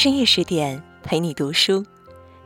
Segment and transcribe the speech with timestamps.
[0.00, 1.84] 深夜十点陪你读书，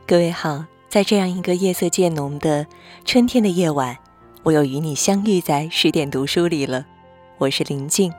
[0.05, 2.67] 各位好，在这样一个夜色渐浓的
[3.05, 3.97] 春天的夜晚，
[4.43, 6.85] 我又与你相遇在十点读书里了。
[7.37, 8.13] 我是林静，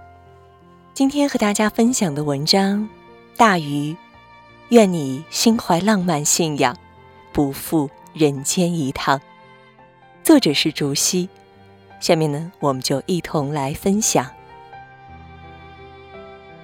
[0.94, 2.78] 今天和大家分享的文章
[3.36, 3.92] 《大鱼》，
[4.70, 6.74] 愿你心怀浪漫信仰，
[7.30, 9.20] 不负人间一趟。
[10.24, 11.28] 作者是竹溪。
[12.00, 14.26] 下面呢，我们就一同来分享。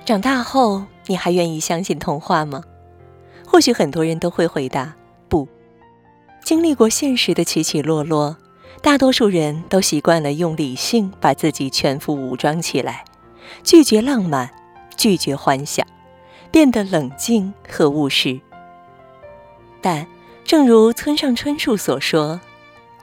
[0.06, 2.62] 长大后，你还愿意相信童话吗？
[3.46, 4.94] 或许很多人都会回答
[5.28, 5.48] 不。
[6.44, 8.36] 经历过现实的起起落落，
[8.80, 13.04] 大多数人都习惯了用理性把自己全副武装起来，
[13.62, 14.50] 拒绝浪漫，
[14.96, 15.86] 拒绝幻想，
[16.50, 18.40] 变得冷静和务实。
[19.80, 20.06] 但
[20.44, 22.40] 正如村上春树所说：“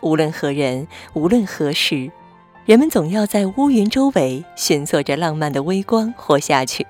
[0.02, 2.12] 无论何人，无论何时。”
[2.66, 6.86] 人们总要在乌云周围寻索着浪漫的微光活下去。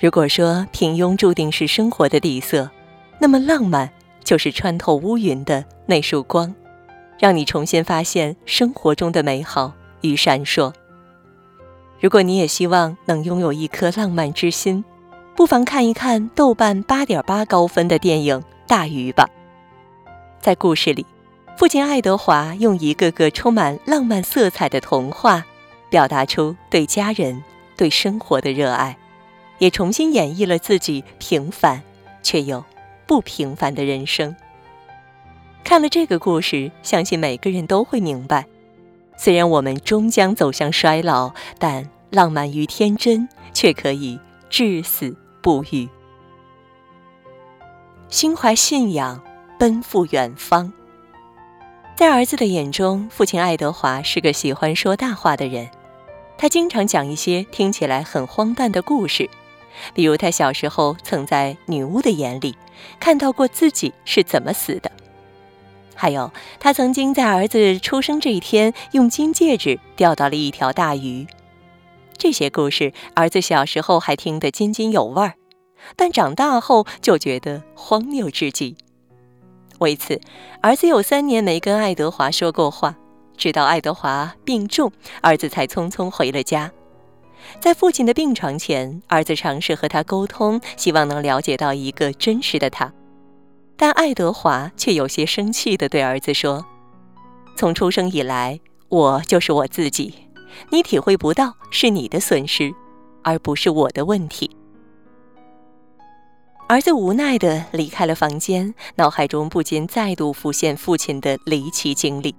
[0.00, 2.70] 如果说平庸注定是生活的底色，
[3.18, 3.90] 那么浪漫
[4.24, 6.54] 就是穿透乌云的那束光，
[7.18, 10.72] 让你重新发现生活中的美好与闪烁。
[12.00, 14.82] 如果你也希望能拥有一颗浪漫之心，
[15.36, 19.28] 不妨看一看豆瓣八点八高分的电影《大鱼》吧。
[20.40, 21.04] 在故事里。
[21.58, 25.44] 父亲爱德华用一个个充满浪漫色彩的童话，
[25.90, 27.44] 表达出对家人、
[27.76, 28.96] 对生活的热爱，
[29.60, 31.80] 也重新演绎了自己平凡
[32.22, 32.64] 却又
[33.06, 34.34] 不平凡的人生。
[35.62, 38.46] 看了这个故事，相信每个人都会明白：
[39.16, 45.88] 虽然我们终将走向衰老，但浪漫与天真却可以至死不渝。
[48.08, 49.22] 心怀信仰，
[49.58, 50.72] 奔赴远方。
[51.94, 55.68] 在儿子的眼中，父亲爱德华是个喜欢说大话的人。
[56.38, 59.28] 他经常讲一些听起来很荒诞的故事，
[59.94, 62.56] 比如他小时候曾在女巫的眼里
[62.98, 64.90] 看到过自己是怎么死的，
[65.94, 71.26] 还有他曾经在儿子出生这一天用金戒指钓到了一条大鱼。
[72.16, 75.34] 这些故事，儿子小时候还听得津津有味儿，
[75.96, 78.76] 但长大后就觉得荒谬至极。
[79.78, 80.20] 为此，
[80.60, 82.94] 儿子有三年没跟爱德华说过话，
[83.38, 84.92] 直到爱德华病重，
[85.22, 86.70] 儿子才匆匆回了家。
[87.58, 92.92] 在父亲的病床前，儿子尝试和他沟通，希望能了解到一个真实的他，
[93.76, 96.64] 但爱德华却有些生气地对儿子说
[97.56, 100.14] ：“从出生以来，我就是我自己，
[100.70, 102.72] 你体会不到是你的损失，
[103.22, 104.50] 而不是我的问题。”
[106.68, 112.34] 儿子无奈地离开了房间，脑海中不禁再度浮现父亲的离奇经历。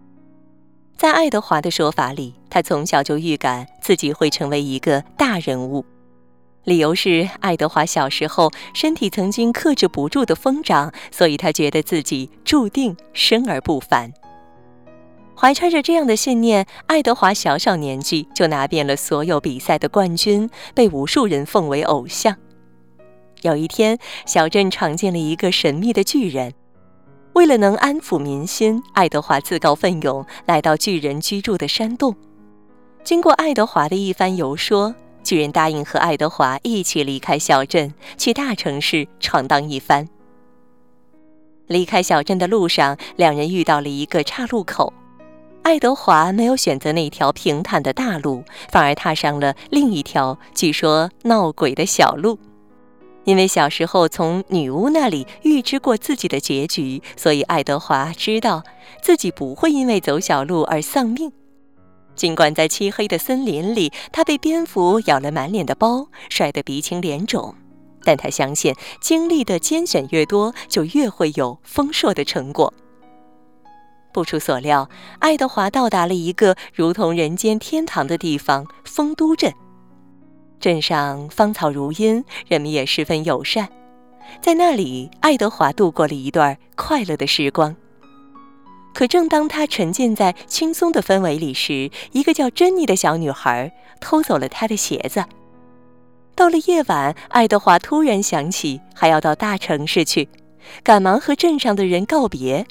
[1.02, 5.84] 在爱德华的说法里，他从小就预感自己会成为一个大人物，
[6.64, 14.14] 理由是爱德华小时候身体曾经克制不住的疯长，所以他觉得自己注定生而不凡。
[15.36, 22.38] 怀揣着这样的信念，爱德华小小年纪就拿遍了所有比赛的冠军，被无数人奉为偶像。
[23.42, 23.98] 有一天，
[24.28, 26.54] 小镇闯进了一个神秘的巨人。
[27.34, 32.16] 为了能安抚民心，爱德华自告奋勇来到巨人居住的山洞。
[33.04, 34.94] 经过爱德华的一番游说，
[35.24, 40.08] 巨人答应和爱德华一起离开小镇，去大城市闯荡一番。
[41.68, 44.94] 离开小镇的路上，两人遇到了一个岔路口。
[45.64, 52.38] 爱德华没有选择那条平坦的大路，反而踏上了另一条据说闹鬼的小路。
[53.24, 58.64] 因为小时候从女巫那里预知过自己的结局，所以爱德华知道
[59.04, 61.32] 自己不会因为走小路而丧命。
[62.16, 67.56] 尽管在漆黑的森林里，他被蝙蝠咬了满脸的包，摔得鼻青脸肿，
[68.04, 72.74] 但他相信经历的艰险越多，就越会有丰硕的成果。
[74.12, 74.90] 不出所料，
[75.20, 79.54] 爱德华到达了一个如同人间天堂的地方——丰都镇。
[80.62, 83.68] 镇上芳草如茵，人们也十分友善。
[84.40, 87.76] 在那里，爱德华度过了一段快乐的时光。
[88.94, 95.26] 可正当他沉浸在轻松的氛围里时，一个叫珍妮的小女孩偷走了他的鞋子。
[96.36, 100.30] 到了夜晚，爱德华突然想起还要到大城市去，
[100.84, 102.66] 赶忙和镇上的人告别。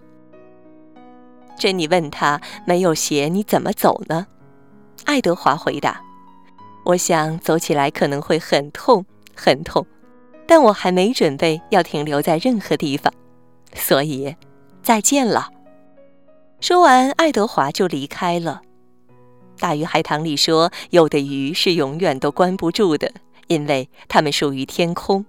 [1.58, 4.28] 珍妮问他：“没有鞋，你怎么走呢？”
[5.04, 6.00] 爱德华回答。
[6.84, 9.04] 我想走起来可能会很痛
[9.34, 9.86] 很痛，
[10.46, 13.12] 但我还没准备要停留在任何地方，
[13.74, 14.34] 所以
[14.82, 15.50] 再见了。
[16.60, 18.62] 说完，爱德华就离开了。
[19.58, 23.12] 大鱼海棠里说，有的鱼是永远都关不住的，
[23.46, 25.24] 因为它们属于天空。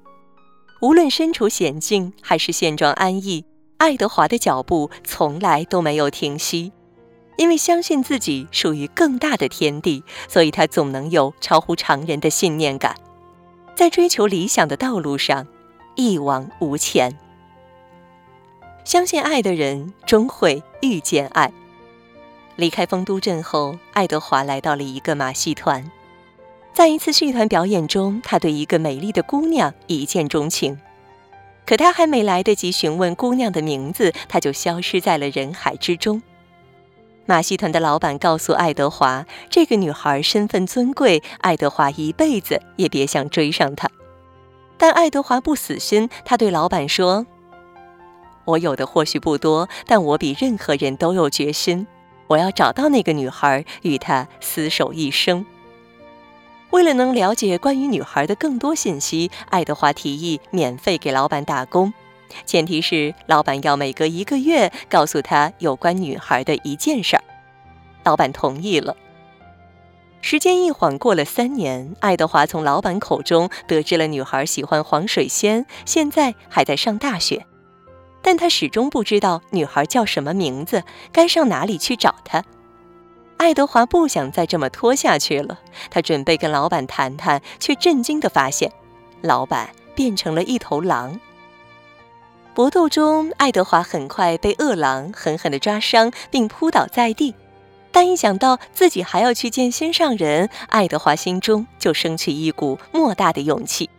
[0.82, 3.46] 无论身处险境还是现状安逸，
[3.78, 6.72] 爱德华的脚步从来都没有停息。
[7.38, 12.96] 因为相信自己属于更大的天地，所以他总能有超乎常人的信念感，
[13.76, 15.48] 在追求理想的道路上
[15.96, 17.18] 一往无前。
[18.84, 21.52] 相信爱的人终会遇见爱。
[22.58, 25.90] 离开丰都镇后，爱德华来到了一个马戏团，
[26.74, 30.80] 在一次戏团表演中，他对一个美丽的姑娘一见钟情，
[31.66, 36.22] 可他还没来得及询问姑娘的名字，他就消失在了人海之中。
[37.32, 43.90] 马戏团的老板告诉爱德华，这个女孩身份尊贵，爱德华一辈子也别想追上她。
[44.78, 47.26] 但爱德华不死心，他对老板说
[48.44, 51.88] ：“我有的或许不多，但我比任何人都有决心。
[52.28, 55.46] 我要找到那个女孩，与她厮守一生。”
[56.72, 61.94] 为了能了解关于女孩的更多信息，爱德华提议免费给老板打工。
[62.46, 67.24] 前提是老板要每隔一个月告诉他有关女孩的一件事儿，
[68.04, 68.96] 老板同意了。
[70.24, 77.46] 时间一晃过了三年，爱德华从老板口中得知了女孩喜欢黄水仙，现在还在上大学，
[78.22, 82.44] 但他始终不知道女孩叫什么名字，该上哪里去找她。
[83.38, 85.58] 爱德华不想再这么拖下去了，
[85.90, 88.72] 他准备跟老板谈谈，却震惊地发现，
[89.22, 91.20] 老板变成了一头狼。
[92.54, 97.34] 搏斗中，爱德华很快被恶狼狠狠地抓伤，并扑倒在地。
[97.94, 103.90] 但一想到自己还要去见心上人，爱德华心中就升起一股莫大的勇气。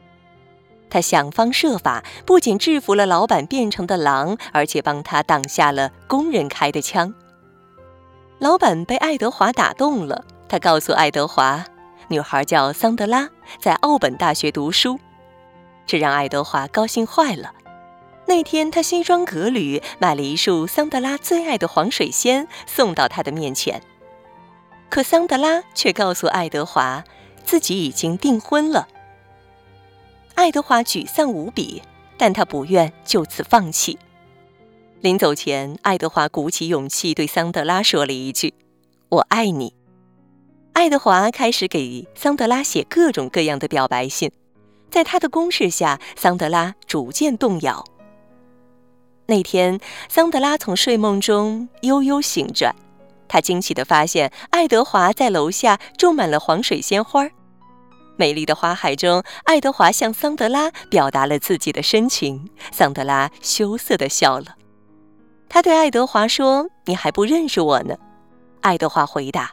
[0.90, 7.14] 他想方设法，不仅制服了老板变成的狼，而且帮他挡下了工人开的枪。
[8.38, 11.64] 老板被爱德华打动了，他告诉爱德华，
[12.08, 14.98] 女孩叫桑德拉，在奥本大学读书。
[15.86, 17.52] 这让爱德华高兴坏了。
[18.34, 23.82] 那天，他西装革履，买了一束桑德拉最爱的黄水仙，送到他的面前。
[24.88, 27.04] 可桑德拉却告诉爱德华，
[27.44, 28.88] 自己已经订婚了。
[30.34, 31.82] 爱德华沮丧无比，
[32.16, 33.98] 但他不愿就此放弃。
[35.02, 38.54] 临走前，爱德华鼓起勇气对桑德拉说了一句
[39.10, 39.74] ：“我爱你。”
[40.72, 44.32] 爱德华开始给桑德拉写各种各样的表白信，
[44.90, 47.84] 在他的攻势下，桑德拉逐渐动摇。
[49.32, 49.80] 那天，
[50.10, 52.76] 桑德拉从睡梦中悠悠醒着，
[53.26, 57.26] 她惊奇地发现爱德华在楼下种满了黄水仙花。
[58.16, 62.50] 美丽的花海中，爱德华向桑德拉表达了自己的深情。
[62.72, 64.54] 桑德拉羞涩地笑了，
[65.48, 67.96] 他对爱德华说：“你还不认识我呢。”
[68.60, 69.52] 爱德华回答：“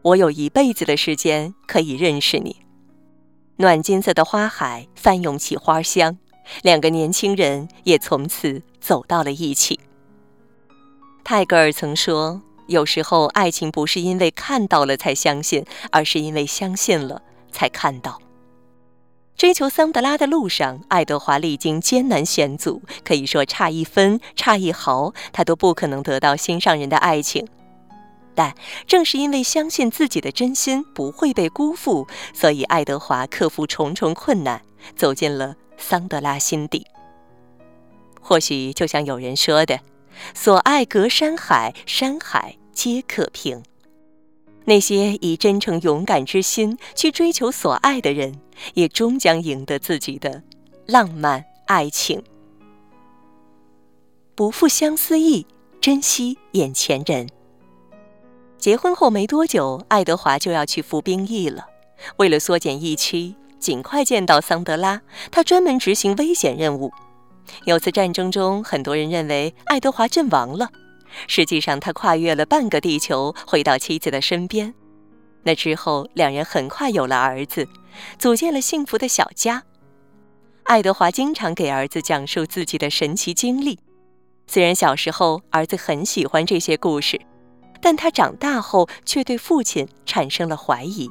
[0.00, 2.56] 我有一辈子的时间可以认识你。”
[3.60, 6.16] 暖金色的花海翻涌起花香。
[6.62, 9.80] 两个年轻人也从此走到了一起。
[11.24, 18.20] 泰戈尔曾说：“有时候，爱情不是因为看到了才相信，而是因为相信了才看到。”
[19.36, 27.48] 追求桑德拉的路上，爱德华历经艰难险阻，可以说差一分、差一毫，他都不可能得到心上人的爱情。
[28.34, 28.54] 但
[28.86, 34.60] 正是因为相信自己的真心不会被辜负，所以爱德华克服重重困难，
[34.94, 35.56] 走进了。
[35.80, 36.86] 桑德拉心底，
[38.20, 39.80] 或许就像有人说的
[40.34, 43.64] ：“所爱隔山海，山海皆可平。”
[44.66, 48.40] 那些以真诚勇敢之心去追求所爱的人，
[48.74, 50.42] 也终将赢得自己的
[50.86, 52.22] 浪漫爱情。
[54.36, 55.46] 不负相思意，
[55.80, 57.28] 珍惜眼前人。
[58.58, 61.66] 结婚后没多久，爱德华就要去服兵役了。
[62.18, 63.34] 为了缩减疫区。
[63.60, 66.90] 尽快见到桑德拉，他专门执行危险任务。
[67.64, 70.70] 有次战争中，很多人认为爱德华阵亡了，
[71.26, 74.72] 实际上他跨越了半个地球，回到妻子的身边。
[75.42, 77.68] 那之后，两人很快有了儿子，
[78.18, 79.62] 组建了幸福的小家。
[80.64, 83.78] 爱德华经常给儿子讲述自己的神奇经历，
[84.46, 87.20] 虽然小时候儿子很喜欢这些故事，
[87.80, 91.10] 但他长大后却对父亲产生了怀疑。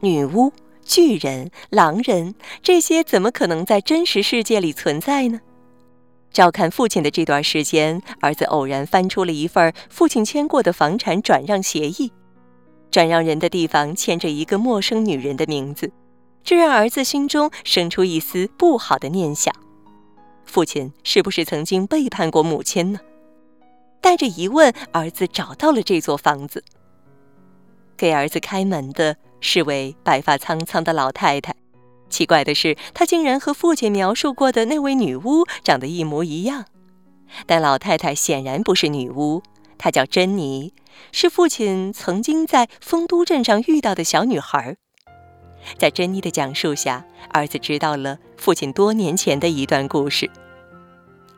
[0.00, 0.50] 女巫。
[0.84, 5.40] 巨人、狼人，这些怎么可能在真实世界里存在呢？
[6.32, 12.10] 照看父亲的这段时间，儿子偶然翻出了一份父亲签过的房产转让协议，
[12.90, 15.92] 转让人的地方签着一个陌生女人的名字，
[16.42, 19.54] 这让儿子心中生出一丝不好的念想：
[20.46, 23.00] 父亲是不是曾经背叛过母亲呢？
[24.00, 26.64] 带着疑问，儿子找到了这座房子，
[27.96, 29.16] 给儿子开门的。
[29.42, 31.54] 是位白发苍苍的老太太，
[32.08, 36.64] 奇怪的是，她竟然和父亲描述过的那位女巫长得一模一样。
[37.46, 39.42] 但老太太显然不是女巫，
[39.76, 40.72] 她叫珍妮，
[41.10, 44.76] 是父亲曾经在丰都镇上遇到的小女孩。
[45.76, 50.30] 在珍妮的讲述下，儿子知道了父亲多年前的一段故事。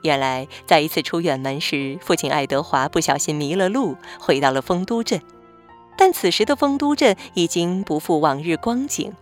[0.03, 5.21] 原来，在一次出远门时，父亲爱德华不小心迷了路，回到了丰都镇。
[5.97, 9.13] 但此时的丰都镇已经不复往日光景，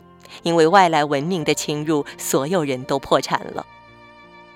[0.42, 3.66] 因为外来文明的侵入，所有人都破产了。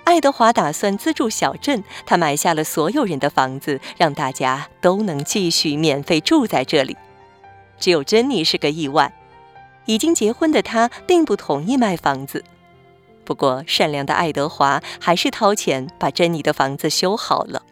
[0.04, 6.96] 爱德华打算资助小镇，他买下了所有人的房子，让大家都能继续免费住在这里。
[7.78, 9.12] 只有珍妮是个意外，
[9.85, 12.44] 已经结婚的她并不同意卖房子。
[13.25, 17.62] 不过，善良的爱德华还是掏钱把珍妮的房子修好了。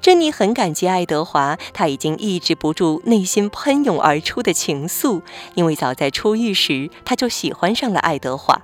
[0.00, 5.22] 珍妮很感激爱德华，她已经抑制不住内心喷涌而出的情愫，
[5.54, 8.62] 因为早在出狱时，她就喜欢上了爱德华。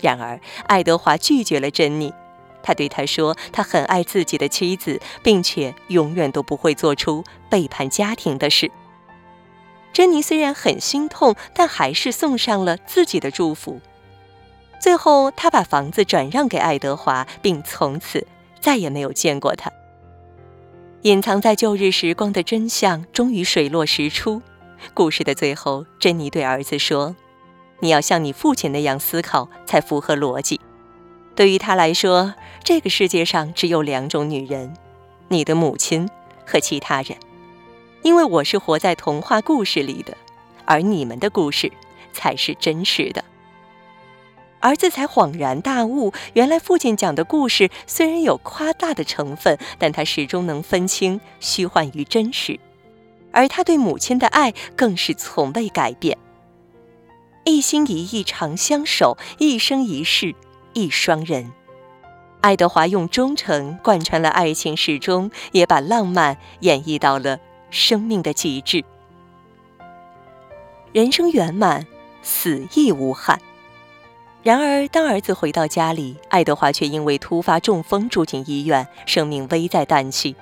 [0.00, 2.12] 然而，爱德华拒绝了珍妮。
[2.62, 8.70] 他对她说：“他很爱自己的妻子，并且永远都不会做出背叛家庭的事。”
[9.92, 13.80] 珍妮虽然很心痛，但还是送上了自己的祝福。
[14.78, 18.26] 最后，他把房子转让给爱德华，并从此
[18.60, 19.70] 再也没有见过他。
[21.02, 24.42] 隐藏在旧日时光的真相终于水落石出。
[24.92, 27.16] 故事的最后，珍妮对儿子说。
[27.78, 30.60] 你要像你父亲那样思考，才符合逻辑。
[31.34, 34.74] 对于他来说，这个世界上只有两种女人：
[35.28, 36.06] 你的母亲
[36.44, 37.16] 和其他人。
[38.02, 40.14] 因为我是活在童话故事里的，
[40.66, 41.72] 而你们的故事
[42.12, 43.24] 才是真实的。
[44.60, 52.60] 儿子才恍然大悟，原来父亲讲的故事虽然有夸大的成分，但他始终能分清虚幻与真实。
[53.32, 56.18] 而他对母亲的爱更是从未改变。
[57.44, 60.34] 一心一意长相守，一生一世
[60.74, 61.52] 一双人。
[62.42, 67.38] 爱德华用忠诚贯穿了爱情始终，也把浪漫演绎到了
[67.70, 68.84] 生命的极致。
[70.92, 71.86] 人生圆满，
[72.22, 73.40] 死亦无憾。
[74.42, 80.34] 然而，当儿子回到家里，爱德华却因为突发中风住进医院，生命危在旦夕。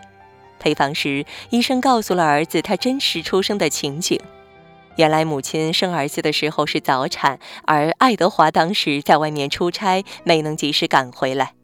[0.61, 4.21] 陪房时，医生告诉了儿子他真实出生的情景。
[4.97, 11.55] 原来母亲生儿子的时候是早产，而爱德华当时在外面出差，没能及时赶回来。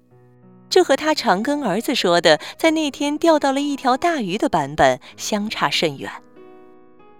[0.68, 6.10] 这和他常跟儿子说的在那天钓到了一条大鱼的版本相差甚远。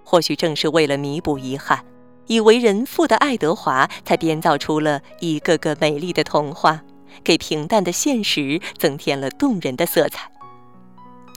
[0.02, 1.84] 或许正是为了弥补遗憾，
[2.26, 6.82] 已为人父的爱德华才编造出了一个个美丽的童话，
[7.22, 10.30] 给平淡的现实增添了动人的色彩。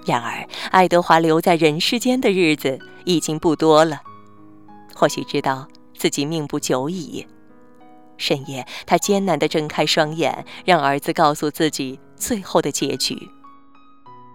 [0.05, 4.01] 然而，爱德华留在人世间的日子已经不多了。
[4.95, 7.27] 或许知道自己命不久矣。
[8.17, 13.29] 深夜，他艰难地睁开双眼，让儿子告诉自己最后的结局。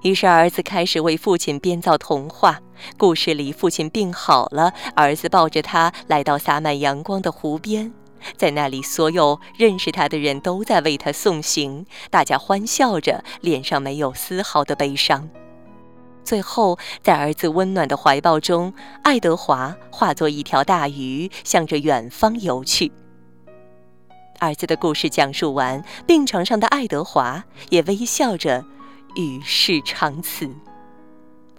[0.03, 2.61] 于是，儿子开始为父亲编造童话。
[2.97, 7.93] 故事里，父亲病好了，儿子抱着他来到洒满阳光的湖边，
[8.37, 15.31] 在那里，所有认识他的人都在为他送行，大家欢笑着，脸上没有丝毫的悲伤。
[16.25, 22.91] 最后，在儿子温暖的怀抱中，爱德华化作一条大鱼，向着远方游去。
[24.41, 28.65] 儿子的故事讲述完，病床上的爱德华也微笑着
[29.17, 30.49] 与世长辞。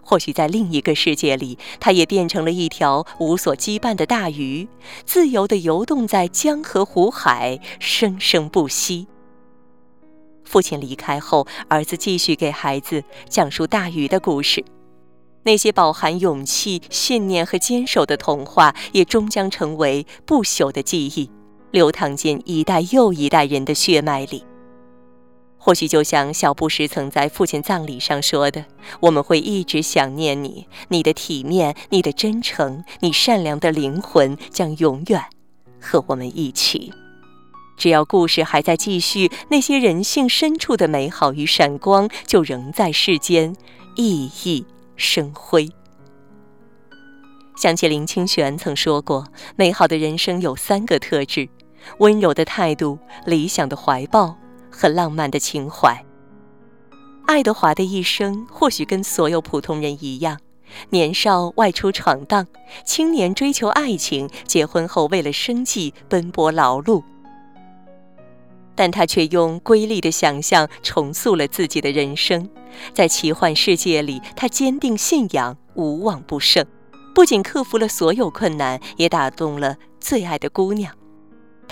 [0.02, 4.68] 或许在另一个世界里，他也变成了一条无所羁绊的大鱼，
[5.06, 9.08] 自由地游动在江河湖海，生生不息。
[10.44, 14.64] 父亲离开后，儿子继续给孩子讲述大鱼的故事。
[15.44, 21.30] 那些饱含勇气、信念和坚守的童话，也终将成为不朽的记忆，
[21.72, 24.44] 流淌进一代又一代人的血脉里。
[25.66, 28.66] 或许就像小布什曾在父亲葬礼上说的
[29.00, 35.24] ：“我们会一直想念你，你的体面，你的真诚，你善良的灵魂将永远
[35.80, 36.92] 和我们一起。”
[37.80, 43.56] 只要故事还在继续，那些人性深处的美好与闪光，就仍在世间
[43.96, 44.66] 熠熠
[44.98, 45.70] 生辉。
[47.56, 51.48] 想起林清玄曾说过：“美好的人生有三个特质：
[52.00, 54.36] 温柔的态度、理想的怀抱
[54.76, 56.04] 和浪漫的情怀。”
[57.26, 60.40] 爱德华的一生或许跟所有普通人一样，
[60.90, 62.46] 年少外出闯荡，
[62.86, 67.02] 青年追求爱情，结婚后为了生计奔波劳碌。
[68.76, 72.50] 但他却用瑰丽的想象重塑了自己的人生，
[72.94, 76.66] 在奇幻世界里，他坚定信仰，无往不胜。
[77.16, 80.94] 不仅克服了所有困难，也打动了最爱的姑娘。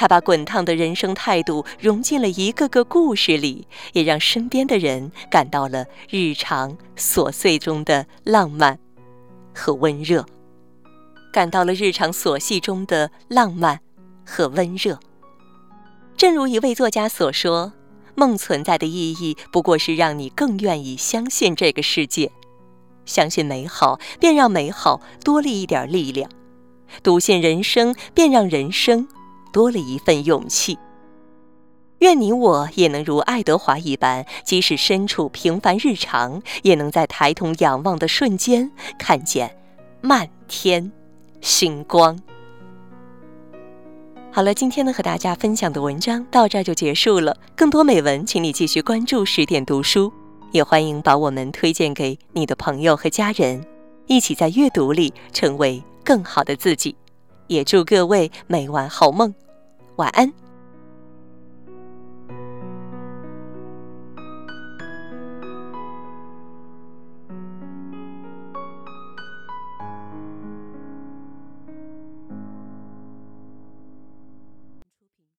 [0.02, 8.80] 他把滚烫的人生态度融进了一个个故事里，也让身边的人感到了日常琐碎中的浪漫
[9.54, 10.26] 和温热，
[11.32, 13.80] 感到了日常琐细中的浪漫
[14.26, 15.00] 和温热。
[16.18, 17.72] 正如一位作家所说
[18.18, 22.32] ：“梦存在的意义，不过是让你更愿意相信这个世界，
[23.06, 26.28] 相信美好，便让美好多了一点力量；
[27.04, 29.08] 笃信人生，便让人生
[29.52, 30.78] 多了一份勇气。”
[32.00, 39.56] 愿你我也能如爱德华一般，即使身处平凡日常，也能在抬头仰望的瞬间，看见
[40.02, 40.92] 漫天
[41.42, 42.20] 星光。
[44.32, 47.38] 好了，今天呢和大家分享的文章到这儿就结束了。
[47.56, 50.12] 更多美文，请你继续关注十点读书，
[50.52, 53.64] 也欢迎把我们推荐给你的朋友和家人，
[54.08, 56.96] 一起在阅读里成为更好的自己。
[57.52, 59.36] 也祝各位每晚好梦，
[59.98, 60.41] 晚安。